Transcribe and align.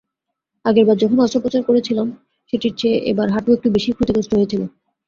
আগেরবার 0.65 0.97
যখন 0.97 1.17
অস্ত্রোপচার 1.19 1.61
করিয়েছিলাম, 1.63 2.07
সেটির 2.53 2.73
চেয়ে 2.77 2.97
এবার 3.11 3.27
হাঁটু 3.33 3.49
একটু 3.53 3.67
বেশিই 3.75 3.95
ক্ষতিগ্রস্ত 3.97 4.31
হয়েছিল। 4.37 4.61